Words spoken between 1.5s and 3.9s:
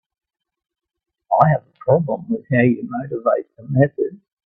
a problem with how you motivate the